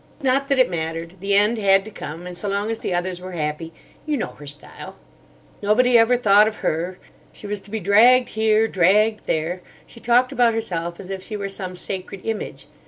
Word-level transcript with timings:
Not 0.23 0.47
that 0.49 0.57
it 0.57 0.67
mattered. 0.67 1.19
The 1.19 1.35
end 1.35 1.59
had 1.59 1.85
to 1.85 1.91
come, 1.91 2.25
and 2.25 2.35
so 2.35 2.49
long 2.49 2.71
as 2.71 2.79
the 2.79 2.91
others 2.91 3.21
were 3.21 3.33
happy—you 3.33 4.17
know 4.17 4.31
her 4.39 4.47
style. 4.47 4.95
Nobody 5.61 5.95
ever 5.95 6.17
thought 6.17 6.47
of 6.47 6.55
her. 6.65 6.97
She 7.33 7.45
was 7.45 7.61
to 7.61 7.69
be 7.69 7.79
dragged 7.79 8.29
here, 8.29 8.67
dragged 8.67 9.27
there. 9.27 9.61
She 9.85 9.99
talked 9.99 10.31
about 10.31 10.55
herself 10.55 10.99
as 10.99 11.11
if 11.11 11.21
she 11.21 11.37
were 11.37 11.49
some 11.49 11.75
sacred 11.75 12.25
image. 12.25 12.65